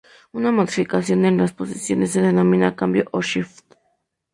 [0.33, 3.75] Una modificación en las posiciones se denomina cambio o "shift".